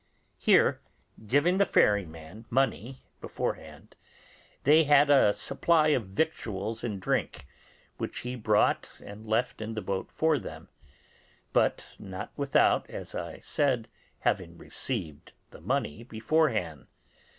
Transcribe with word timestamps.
Here, 0.39 0.81
giving 1.27 1.59
the 1.59 1.65
ferryman 1.67 2.47
money 2.49 3.03
beforehand, 3.19 3.95
they 4.63 4.85
had 4.85 5.11
a 5.11 5.31
supply 5.31 5.89
of 5.89 6.07
victuals 6.07 6.83
and 6.83 6.99
drink, 6.99 7.45
which 7.99 8.21
he 8.21 8.35
brought 8.35 8.97
and 9.05 9.27
left 9.27 9.61
in 9.61 9.75
the 9.75 9.81
boat 9.83 10.11
for 10.11 10.39
them; 10.39 10.69
but 11.53 11.85
not 11.99 12.31
without, 12.35 12.89
as 12.89 13.13
I 13.13 13.41
said, 13.41 13.89
having 14.21 14.57
received 14.57 15.33
the 15.51 15.61
money 15.61 16.01
beforehand. 16.01 16.87